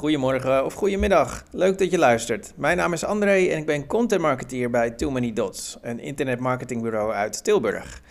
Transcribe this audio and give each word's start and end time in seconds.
Goedemorgen 0.00 0.64
of 0.64 0.74
goedemiddag. 0.74 1.44
Leuk 1.50 1.78
dat 1.78 1.90
je 1.90 1.98
luistert. 1.98 2.52
Mijn 2.56 2.76
naam 2.76 2.92
is 2.92 3.04
André 3.04 3.46
en 3.46 3.58
ik 3.58 3.66
ben 3.66 3.86
content 3.86 4.20
marketeer 4.20 4.70
bij 4.70 4.90
Too 4.90 5.10
Many 5.10 5.32
Dots, 5.32 5.78
een 5.82 5.98
internetmarketingbureau 5.98 7.12
uit 7.12 7.44
Tilburg. 7.44 8.02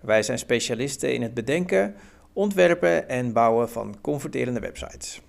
Wij 0.00 0.22
zijn 0.22 0.38
specialisten 0.38 1.14
in 1.14 1.22
het 1.22 1.34
bedenken, 1.34 1.94
ontwerpen 2.32 3.08
en 3.08 3.32
bouwen 3.32 3.68
van 3.68 3.96
converterende 4.00 4.60
websites. 4.60 5.20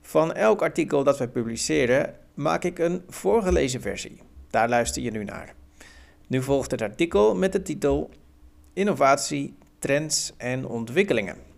Van 0.00 0.32
elk 0.32 0.62
artikel 0.62 1.04
dat 1.04 1.18
wij 1.18 1.28
publiceren 1.28 2.14
maak 2.34 2.64
ik 2.64 2.78
een 2.78 3.02
voorgelezen 3.08 3.80
versie. 3.80 4.20
Daar 4.50 4.68
luister 4.68 5.02
je 5.02 5.10
nu 5.10 5.24
naar. 5.24 5.54
Nu 6.26 6.42
volgt 6.42 6.70
het 6.70 6.82
artikel 6.82 7.34
met 7.34 7.52
de 7.52 7.62
titel 7.62 8.10
Innovatie, 8.72 9.54
trends 9.78 10.32
en 10.36 10.66
ontwikkelingen. 10.66 11.51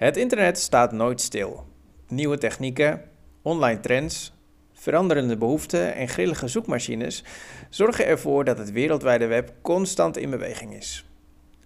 Het 0.00 0.16
internet 0.16 0.58
staat 0.58 0.92
nooit 0.92 1.20
stil. 1.20 1.66
Nieuwe 2.08 2.38
technieken, 2.38 3.02
online 3.42 3.80
trends, 3.80 4.32
veranderende 4.72 5.36
behoeften 5.36 5.94
en 5.94 6.08
grillige 6.08 6.48
zoekmachines 6.48 7.24
zorgen 7.70 8.06
ervoor 8.06 8.44
dat 8.44 8.58
het 8.58 8.72
wereldwijde 8.72 9.26
web 9.26 9.52
constant 9.62 10.16
in 10.16 10.30
beweging 10.30 10.74
is. 10.74 11.04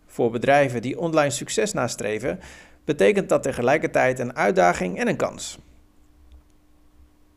Voor 0.06 0.30
bedrijven 0.30 0.83
die 0.83 0.98
online 0.98 1.30
succes 1.30 1.73
nastreven, 1.73 2.41
betekent 2.84 3.28
dat 3.28 3.42
tegelijkertijd 3.42 4.19
een 4.19 4.36
uitdaging 4.36 4.98
en 4.98 5.08
een 5.08 5.17
kans. 5.17 5.58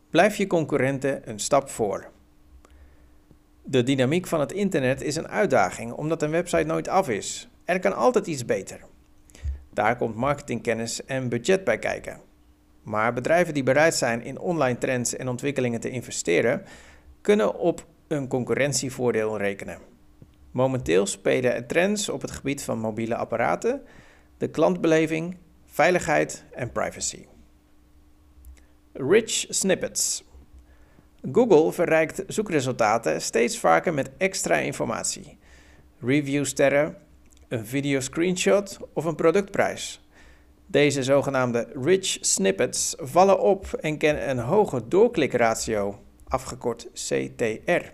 Blijf 0.10 0.36
je 0.36 0.48
concurrenten 0.48 1.30
een 1.30 1.40
stap 1.40 1.70
voor. 1.70 2.10
De 3.64 3.84
dynamiek 3.84 4.28
van 4.28 4.40
het 4.40 4.52
internet 4.52 5.02
is 5.02 5.16
een 5.16 5.28
uitdaging 5.28 5.92
omdat 5.92 6.22
een 6.22 6.32
website 6.32 6.64
nooit 6.64 6.88
af 6.88 7.10
is. 7.10 7.50
Er 7.66 7.80
kan 7.80 7.96
altijd 7.96 8.28
iets 8.28 8.46
beter. 8.46 8.80
Daar 9.78 9.96
komt 9.98 10.16
marketingkennis 10.16 11.06
en 11.06 11.30
budget 11.30 11.64
bij 11.64 11.80
kijken. 11.80 12.20
Maar 12.84 13.14
bedrijven 13.14 13.54
die 13.54 13.64
bereid 13.64 13.96
zijn 13.96 14.24
in 14.24 14.40
online 14.40 14.78
trends 14.78 15.16
en 15.16 15.28
ontwikkelingen 15.28 15.80
te 15.80 15.90
investeren, 15.90 16.64
kunnen 17.22 17.56
op 17.56 17.86
een 18.08 18.28
concurrentievoordeel 18.28 19.38
rekenen. 19.38 19.80
Momenteel 20.52 21.06
spelen 21.06 21.68
trends 21.68 22.10
op 22.10 22.22
het 22.22 22.32
gebied 22.32 22.64
van 22.64 22.80
mobiele 22.80 23.16
apparaten, 23.16 23.82
de 24.38 24.50
klantbeleving, 24.50 25.38
veiligheid 25.66 26.44
en 26.52 26.72
privacy. 26.72 27.26
Rich 28.94 29.46
snippets. 29.50 30.24
Google 31.32 31.72
verrijkt 31.72 32.24
zoekresultaten 32.28 33.22
steeds 33.22 33.60
vaker 33.60 33.94
met 33.94 34.10
extra 34.18 34.56
informatie. 34.56 35.38
Reviewsterren, 36.00 36.98
een 37.48 37.66
video 37.66 38.00
screenshot 38.00 38.78
of 38.94 39.06
een 39.06 39.16
productprijs. 39.16 40.02
Deze 40.66 41.04
zogenaamde 41.04 41.68
rich 41.82 42.18
snippets 42.22 42.96
vallen 42.98 43.40
op 43.40 43.74
en 43.74 43.98
kennen 43.98 44.30
een 44.30 44.40
hoge 44.40 44.88
doorklikratio, 44.88 46.00
afgekort 46.28 46.88
CTR. 46.94 47.86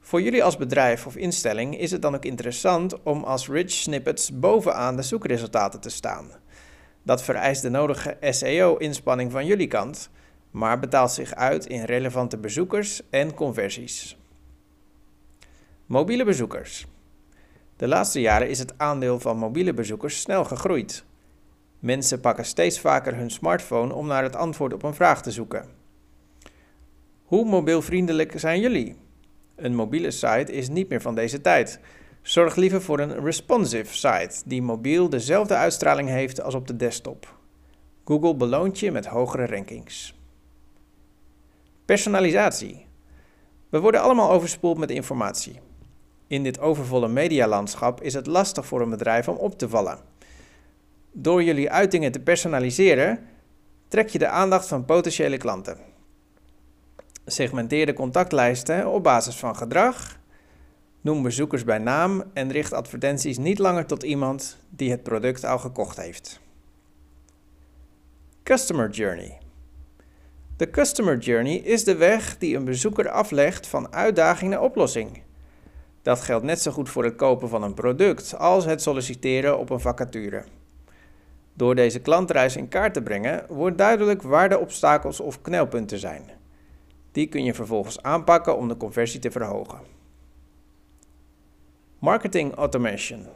Voor 0.00 0.22
jullie 0.22 0.44
als 0.44 0.56
bedrijf 0.56 1.06
of 1.06 1.16
instelling 1.16 1.78
is 1.78 1.90
het 1.90 2.02
dan 2.02 2.14
ook 2.14 2.24
interessant 2.24 3.02
om 3.02 3.24
als 3.24 3.48
rich 3.48 3.70
snippets 3.70 4.38
bovenaan 4.38 4.96
de 4.96 5.02
zoekresultaten 5.02 5.80
te 5.80 5.90
staan. 5.90 6.30
Dat 7.02 7.22
vereist 7.22 7.62
de 7.62 7.70
nodige 7.70 8.16
SEO-inspanning 8.20 9.32
van 9.32 9.46
jullie 9.46 9.68
kant, 9.68 10.10
maar 10.50 10.78
betaalt 10.78 11.10
zich 11.10 11.34
uit 11.34 11.66
in 11.66 11.84
relevante 11.84 12.38
bezoekers 12.38 13.02
en 13.10 13.34
conversies. 13.34 14.18
Mobiele 15.86 16.24
bezoekers. 16.24 16.86
De 17.78 17.88
laatste 17.88 18.20
jaren 18.20 18.48
is 18.48 18.58
het 18.58 18.74
aandeel 18.76 19.20
van 19.20 19.36
mobiele 19.36 19.74
bezoekers 19.74 20.20
snel 20.20 20.44
gegroeid. 20.44 21.04
Mensen 21.78 22.20
pakken 22.20 22.44
steeds 22.44 22.80
vaker 22.80 23.16
hun 23.16 23.30
smartphone 23.30 23.94
om 23.94 24.06
naar 24.06 24.22
het 24.22 24.36
antwoord 24.36 24.72
op 24.72 24.82
een 24.82 24.94
vraag 24.94 25.22
te 25.22 25.30
zoeken. 25.30 25.64
Hoe 27.24 27.44
mobielvriendelijk 27.44 28.32
zijn 28.36 28.60
jullie? 28.60 28.96
Een 29.56 29.74
mobiele 29.74 30.10
site 30.10 30.52
is 30.52 30.68
niet 30.68 30.88
meer 30.88 31.00
van 31.00 31.14
deze 31.14 31.40
tijd. 31.40 31.80
Zorg 32.22 32.56
liever 32.56 32.82
voor 32.82 32.98
een 32.98 33.24
responsive 33.24 33.94
site 33.94 34.42
die 34.44 34.62
mobiel 34.62 35.08
dezelfde 35.08 35.54
uitstraling 35.54 36.08
heeft 36.08 36.42
als 36.42 36.54
op 36.54 36.66
de 36.66 36.76
desktop. 36.76 37.38
Google 38.04 38.34
beloont 38.34 38.78
je 38.78 38.92
met 38.92 39.06
hogere 39.06 39.46
rankings. 39.46 40.14
Personalisatie. 41.84 42.86
We 43.68 43.80
worden 43.80 44.00
allemaal 44.00 44.30
overspoeld 44.30 44.78
met 44.78 44.90
informatie. 44.90 45.60
In 46.28 46.42
dit 46.42 46.60
overvolle 46.60 47.08
medialandschap 47.08 48.02
is 48.02 48.14
het 48.14 48.26
lastig 48.26 48.66
voor 48.66 48.80
een 48.80 48.90
bedrijf 48.90 49.28
om 49.28 49.36
op 49.36 49.58
te 49.58 49.68
vallen. 49.68 49.98
Door 51.12 51.42
jullie 51.42 51.70
uitingen 51.70 52.12
te 52.12 52.20
personaliseren, 52.20 53.26
trek 53.88 54.08
je 54.08 54.18
de 54.18 54.28
aandacht 54.28 54.68
van 54.68 54.84
potentiële 54.84 55.36
klanten. 55.36 55.78
Segmenteer 57.26 57.86
de 57.86 57.92
contactlijsten 57.92 58.86
op 58.86 59.02
basis 59.02 59.36
van 59.36 59.56
gedrag, 59.56 60.18
noem 61.00 61.22
bezoekers 61.22 61.64
bij 61.64 61.78
naam 61.78 62.24
en 62.32 62.52
richt 62.52 62.72
advertenties 62.72 63.38
niet 63.38 63.58
langer 63.58 63.86
tot 63.86 64.02
iemand 64.02 64.56
die 64.68 64.90
het 64.90 65.02
product 65.02 65.44
al 65.44 65.58
gekocht 65.58 65.96
heeft. 65.96 66.40
Customer 68.42 68.90
Journey. 68.90 69.38
De 70.56 70.70
Customer 70.70 71.18
Journey 71.18 71.54
is 71.54 71.84
de 71.84 71.96
weg 71.96 72.38
die 72.38 72.56
een 72.56 72.64
bezoeker 72.64 73.10
aflegt 73.10 73.66
van 73.66 73.92
uitdaging 73.92 74.50
naar 74.50 74.62
oplossing. 74.62 75.22
Dat 76.08 76.20
geldt 76.20 76.44
net 76.44 76.60
zo 76.60 76.70
goed 76.70 76.88
voor 76.88 77.04
het 77.04 77.16
kopen 77.16 77.48
van 77.48 77.62
een 77.62 77.74
product 77.74 78.38
als 78.38 78.64
het 78.64 78.82
solliciteren 78.82 79.58
op 79.58 79.70
een 79.70 79.80
vacature. 79.80 80.44
Door 81.54 81.74
deze 81.74 82.00
klantreis 82.00 82.56
in 82.56 82.68
kaart 82.68 82.94
te 82.94 83.02
brengen, 83.02 83.44
wordt 83.48 83.78
duidelijk 83.78 84.22
waar 84.22 84.48
de 84.48 84.58
obstakels 84.58 85.20
of 85.20 85.40
knelpunten 85.40 85.98
zijn. 85.98 86.22
Die 87.12 87.26
kun 87.26 87.44
je 87.44 87.54
vervolgens 87.54 88.02
aanpakken 88.02 88.56
om 88.56 88.68
de 88.68 88.76
conversie 88.76 89.20
te 89.20 89.30
verhogen. 89.30 89.78
Marketing 91.98 92.54
automation. 92.54 93.26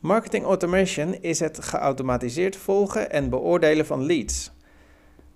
Marketing 0.00 0.44
automation 0.44 1.14
is 1.14 1.40
het 1.40 1.64
geautomatiseerd 1.64 2.56
volgen 2.56 3.10
en 3.10 3.30
beoordelen 3.30 3.86
van 3.86 4.02
leads. 4.06 4.52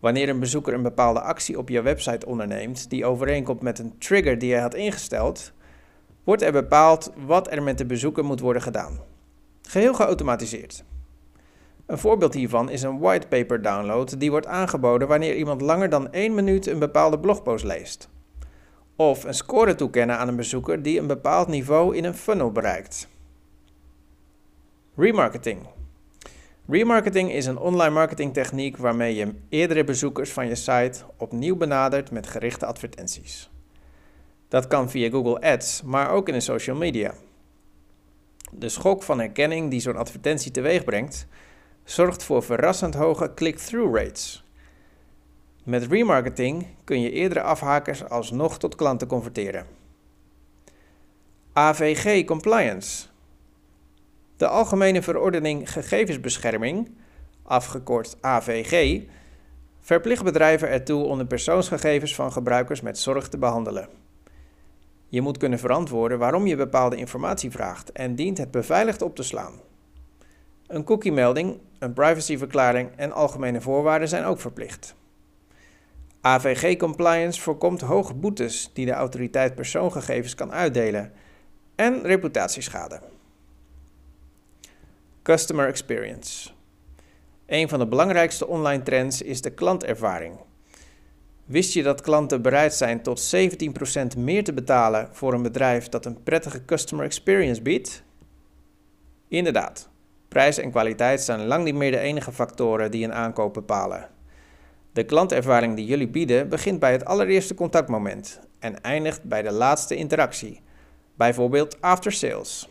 Wanneer 0.01 0.29
een 0.29 0.41
bezoeker 0.41 0.75
een 0.75 0.83
bepaalde 0.83 1.21
actie 1.21 1.59
op 1.59 1.69
je 1.69 1.83
website 1.83 2.27
onderneemt 2.27 2.91
die 2.91 3.07
overeenkomt 3.07 3.61
met 3.61 3.79
een 3.79 3.99
trigger 3.99 4.39
die 4.39 4.51
je 4.51 4.59
had 4.59 4.75
ingesteld, 4.75 5.55
wordt 6.27 6.43
er 6.43 6.53
bepaald 6.53 7.13
wat 7.27 7.51
er 7.51 7.63
met 7.63 7.79
de 7.79 7.87
bezoeker 7.87 8.25
moet 8.25 8.41
worden 8.41 8.63
gedaan. 8.63 9.01
Geheel 9.63 9.95
geautomatiseerd. 9.95 10.85
Een 11.87 11.99
voorbeeld 11.99 12.35
hiervan 12.35 12.71
is 12.71 12.83
een 12.83 12.99
whitepaper 12.99 13.63
download 13.63 14.21
die 14.21 14.31
wordt 14.31 14.47
aangeboden 14.47 15.09
wanneer 15.09 15.37
iemand 15.37 15.61
langer 15.61 15.89
dan 15.89 16.13
1 16.13 16.35
minuut 16.35 16.67
een 16.67 16.79
bepaalde 16.79 17.19
blogpost 17.19 17.65
leest. 17.65 18.09
Of 18.97 19.25
een 19.25 19.35
score 19.35 19.75
toekennen 19.75 20.19
aan 20.19 20.29
een 20.29 20.37
bezoeker 20.37 20.83
die 20.83 20.99
een 21.01 21.07
bepaald 21.07 21.49
niveau 21.49 21.97
in 21.97 22.05
een 22.05 22.15
funnel 22.15 22.53
bereikt. 22.53 23.09
Remarketing. 24.97 25.67
Remarketing 26.69 27.33
is 27.33 27.47
een 27.47 27.59
online 27.59 27.95
marketingtechniek 27.95 28.77
waarmee 28.77 29.15
je 29.15 29.35
eerdere 29.49 29.85
bezoekers 29.85 30.33
van 30.33 30.49
je 30.49 30.55
site 30.55 30.99
opnieuw 31.17 31.57
benadert 31.57 32.11
met 32.11 32.27
gerichte 32.27 32.67
advertenties. 32.67 33.51
Dat 34.57 34.67
kan 34.67 34.91
via 34.91 35.11
Google 35.11 35.41
Ads, 35.41 35.83
maar 35.83 36.11
ook 36.11 36.29
in 36.29 36.35
de 36.35 36.41
social 36.41 36.77
media. 36.77 37.15
De 38.53 38.69
schok 38.69 39.03
van 39.03 39.19
herkenning 39.19 39.71
die 39.71 39.81
zo'n 39.81 39.97
advertentie 39.97 40.51
teweeg 40.51 40.85
brengt, 40.85 41.27
zorgt 41.85 42.23
voor 42.23 42.43
verrassend 42.43 42.95
hoge 42.95 43.35
click-through 43.35 43.97
rates. 43.97 44.45
Met 45.65 45.87
remarketing 45.87 46.67
kun 46.85 47.01
je 47.01 47.11
eerdere 47.11 47.43
afhakers 47.43 48.09
alsnog 48.09 48.59
tot 48.59 48.75
klanten 48.75 49.07
converteren. 49.07 49.67
AVG 51.53 52.25
Compliance. 52.25 53.07
De 54.37 54.49
Algemene 54.49 55.03
Verordening 55.03 55.73
Gegevensbescherming, 55.73 56.91
afgekort 57.43 58.17
AVG, 58.21 59.03
verplicht 59.81 60.25
bedrijven 60.25 60.69
ertoe 60.69 61.05
om 61.05 61.19
de 61.19 61.27
persoonsgegevens 61.27 62.15
van 62.15 62.33
gebruikers 62.33 62.81
met 62.81 62.99
zorg 62.99 63.29
te 63.29 63.39
behandelen. 63.39 64.05
Je 65.09 65.21
moet 65.21 65.39
kunnen 65.39 65.59
verantwoorden 65.59 66.19
waarom 66.19 66.47
je 66.47 66.57
bepaalde 66.57 66.97
informatie 66.97 67.51
vraagt 67.51 67.93
en 67.93 68.15
dient 68.15 68.39
het 68.39 68.51
beveiligd 68.51 69.03
op 69.03 69.17
te 69.17 69.23
slaan. 69.23 69.61
Een 70.67 70.85
cookie-melding, 70.85 71.61
een 71.79 71.93
privacyverklaring 71.93 72.91
en 72.97 73.13
algemene 73.13 73.61
voorwaarden 73.61 74.09
zijn 74.09 74.25
ook 74.25 74.41
verplicht. 74.41 74.95
AVG-compliance 76.21 77.41
voorkomt 77.41 77.81
hoge 77.81 78.15
boetes 78.15 78.71
die 78.73 78.87
de 78.87 78.93
autoriteit 78.93 79.55
persoongegevens 79.55 80.35
kan 80.35 80.53
uitdelen 80.53 81.13
en 81.75 82.03
reputatieschade. 82.03 83.01
Customer 85.23 85.69
Experience. 85.69 86.51
Een 87.47 87.69
van 87.69 87.79
de 87.79 87.87
belangrijkste 87.87 88.47
online 88.47 88.83
trends 88.83 89.23
is 89.23 89.41
de 89.41 89.51
klantervaring. 89.51 90.39
Wist 91.47 91.73
je 91.73 91.83
dat 91.83 92.01
klanten 92.01 92.43
bereid 92.43 92.75
zijn 92.75 93.03
tot 93.03 93.35
17% 93.35 94.19
meer 94.19 94.45
te 94.45 94.53
betalen 94.53 95.09
voor 95.13 95.35
een 95.35 95.43
bedrijf 95.43 95.89
dat 95.89 96.07
een 96.07 96.23
prettige 96.23 96.65
customer 96.65 97.05
experience 97.05 97.63
biedt? 97.63 98.03
Inderdaad, 99.29 99.89
prijs 100.29 100.59
en 100.59 100.71
kwaliteit 100.71 101.23
zijn 101.23 101.47
lang 101.47 101.65
niet 101.65 101.75
meer 101.75 101.91
de 101.91 101.99
enige 101.99 102.33
factoren 102.33 102.91
die 102.91 103.05
een 103.05 103.13
aankoop 103.13 103.55
bepalen. 103.55 104.09
De 104.93 105.05
klantervaring 105.05 105.77
die 105.77 105.87
jullie 105.87 106.09
bieden 106.09 106.49
begint 106.49 106.79
bij 106.79 106.93
het 106.93 107.05
allereerste 107.05 107.55
contactmoment 107.55 108.41
en 108.59 108.81
eindigt 108.81 109.23
bij 109.23 109.43
de 109.43 109.53
laatste 109.53 109.97
interactie, 109.97 110.61
bijvoorbeeld 111.15 111.81
after 111.81 112.13
sales. 112.13 112.69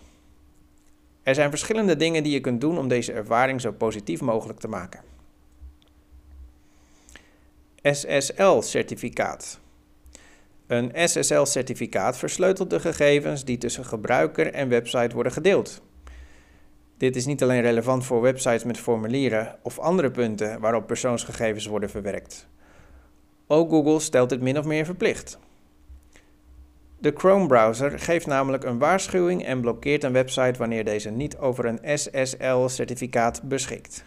Er 1.23 1.35
zijn 1.35 1.49
verschillende 1.49 1.95
dingen 1.95 2.23
die 2.23 2.33
je 2.33 2.41
kunt 2.41 2.61
doen 2.61 2.77
om 2.77 2.87
deze 2.87 3.13
ervaring 3.13 3.61
zo 3.61 3.71
positief 3.71 4.21
mogelijk 4.21 4.59
te 4.59 4.67
maken. 4.67 5.14
SSL-certificaat. 7.91 9.59
Een 10.67 10.91
SSL-certificaat 10.93 12.17
versleutelt 12.17 12.69
de 12.69 12.79
gegevens 12.79 13.45
die 13.45 13.57
tussen 13.57 13.85
gebruiker 13.85 14.53
en 14.53 14.69
website 14.69 15.13
worden 15.13 15.31
gedeeld. 15.31 15.81
Dit 16.97 17.15
is 17.15 17.25
niet 17.25 17.43
alleen 17.43 17.61
relevant 17.61 18.05
voor 18.05 18.21
websites 18.21 18.63
met 18.63 18.77
formulieren 18.77 19.55
of 19.61 19.79
andere 19.79 20.11
punten 20.11 20.59
waarop 20.59 20.87
persoonsgegevens 20.87 21.65
worden 21.65 21.89
verwerkt. 21.89 22.47
Ook 23.47 23.69
Google 23.69 23.99
stelt 23.99 24.29
dit 24.29 24.41
min 24.41 24.57
of 24.57 24.65
meer 24.65 24.85
verplicht. 24.85 25.39
De 26.99 27.13
Chrome-browser 27.15 27.99
geeft 27.99 28.25
namelijk 28.25 28.63
een 28.63 28.79
waarschuwing 28.79 29.45
en 29.45 29.61
blokkeert 29.61 30.03
een 30.03 30.13
website 30.13 30.59
wanneer 30.59 30.85
deze 30.85 31.09
niet 31.09 31.37
over 31.37 31.65
een 31.65 31.99
SSL-certificaat 31.99 33.41
beschikt. 33.43 34.05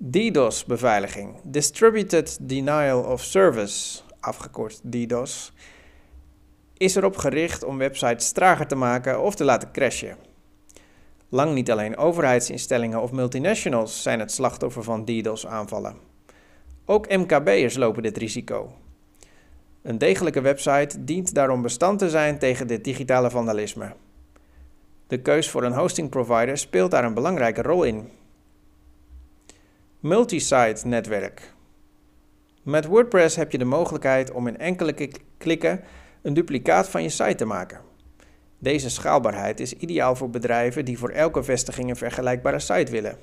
DDoS-beveiliging, 0.00 1.40
Distributed 1.42 2.38
Denial 2.40 3.02
of 3.02 3.22
Service, 3.22 4.00
afgekort 4.20 4.80
DDoS, 4.82 5.52
is 6.76 6.94
erop 6.94 7.16
gericht 7.16 7.64
om 7.64 7.78
websites 7.78 8.32
trager 8.32 8.66
te 8.66 8.74
maken 8.74 9.22
of 9.22 9.34
te 9.34 9.44
laten 9.44 9.72
crashen. 9.72 10.16
Lang 11.28 11.54
niet 11.54 11.70
alleen 11.70 11.96
overheidsinstellingen 11.96 13.02
of 13.02 13.12
multinationals 13.12 14.02
zijn 14.02 14.20
het 14.20 14.32
slachtoffer 14.32 14.82
van 14.82 15.04
DDoS-aanvallen. 15.04 15.96
Ook 16.84 17.08
MKB'ers 17.08 17.76
lopen 17.76 18.02
dit 18.02 18.16
risico. 18.16 18.72
Een 19.82 19.98
degelijke 19.98 20.40
website 20.40 21.04
dient 21.04 21.34
daarom 21.34 21.62
bestand 21.62 21.98
te 21.98 22.10
zijn 22.10 22.38
tegen 22.38 22.66
dit 22.66 22.84
digitale 22.84 23.30
vandalisme. 23.30 23.92
De 25.06 25.20
keus 25.22 25.50
voor 25.50 25.62
een 25.62 25.74
hosting 25.74 26.08
provider 26.10 26.58
speelt 26.58 26.90
daar 26.90 27.04
een 27.04 27.14
belangrijke 27.14 27.62
rol 27.62 27.82
in. 27.82 28.17
Multisite 30.00 30.86
netwerk. 30.86 31.52
Met 32.62 32.86
WordPress 32.86 33.36
heb 33.36 33.52
je 33.52 33.58
de 33.58 33.64
mogelijkheid 33.64 34.30
om 34.30 34.46
in 34.46 34.58
enkele 34.58 34.94
klikken 35.38 35.80
een 36.22 36.34
duplicaat 36.34 36.88
van 36.88 37.02
je 37.02 37.08
site 37.08 37.34
te 37.34 37.44
maken. 37.44 37.80
Deze 38.58 38.90
schaalbaarheid 38.90 39.60
is 39.60 39.72
ideaal 39.72 40.16
voor 40.16 40.30
bedrijven 40.30 40.84
die 40.84 40.98
voor 40.98 41.10
elke 41.10 41.42
vestiging 41.42 41.88
een 41.88 41.96
vergelijkbare 41.96 42.58
site 42.58 42.92
willen. 42.92 43.16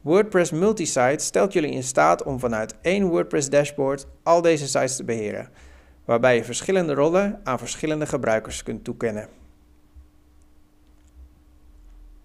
WordPress 0.00 0.50
Multisite 0.50 1.24
stelt 1.24 1.52
jullie 1.52 1.72
in 1.72 1.82
staat 1.82 2.22
om 2.22 2.38
vanuit 2.38 2.74
één 2.80 3.08
WordPress 3.08 3.50
dashboard 3.50 4.06
al 4.22 4.42
deze 4.42 4.68
sites 4.68 4.96
te 4.96 5.04
beheren, 5.04 5.48
waarbij 6.04 6.36
je 6.36 6.44
verschillende 6.44 6.94
rollen 6.94 7.40
aan 7.44 7.58
verschillende 7.58 8.06
gebruikers 8.06 8.62
kunt 8.62 8.84
toekennen. 8.84 9.28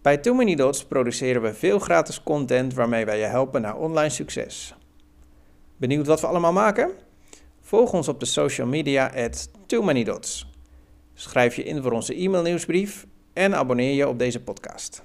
Bij 0.04 0.18
Too 0.18 0.34
Many 0.34 0.56
Dots 0.56 0.86
produceren 0.86 1.42
we 1.42 1.54
veel 1.54 1.80
gratis 1.80 2.24
content 2.24 2.74
waarmee 2.74 3.06
wij 3.06 3.20
je 3.20 3.26
helpen 3.26 3.62
naar 3.62 3.78
online 3.78 4.10
succes. 4.10 4.76
Benieuwd 5.78 6.08
wat 6.08 6.22
we 6.22 6.28
allemaal 6.28 6.54
maken? 6.54 6.92
Volg 7.62 7.94
ons 7.94 8.08
op 8.08 8.20
de 8.20 8.26
social 8.26 8.68
media 8.68 9.12
at 9.16 9.50
Too 9.66 9.82
Many 9.82 10.04
Dots. 10.04 10.50
Schrijf 11.14 11.56
je 11.56 11.64
in 11.64 11.82
voor 11.82 11.92
onze 11.92 12.16
e-mailnieuwsbrief 12.16 13.06
en 13.34 13.56
abonneer 13.56 13.94
je 13.94 14.08
op 14.08 14.20
deze 14.20 14.42
podcast. 14.42 15.04